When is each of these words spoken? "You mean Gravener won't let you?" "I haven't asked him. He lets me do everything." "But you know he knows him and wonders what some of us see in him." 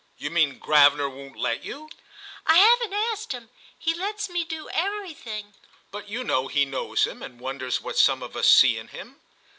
"You 0.17 0.31
mean 0.31 0.57
Gravener 0.59 1.07
won't 1.07 1.37
let 1.37 1.63
you?" 1.63 1.87
"I 2.47 2.55
haven't 2.57 2.91
asked 2.91 3.33
him. 3.33 3.51
He 3.77 3.93
lets 3.93 4.29
me 4.29 4.43
do 4.43 4.67
everything." 4.69 5.53
"But 5.91 6.09
you 6.09 6.23
know 6.23 6.47
he 6.47 6.65
knows 6.65 7.03
him 7.05 7.21
and 7.21 7.39
wonders 7.39 7.81
what 7.81 7.99
some 7.99 8.23
of 8.23 8.35
us 8.35 8.47
see 8.47 8.79
in 8.79 8.87
him." 8.87 9.17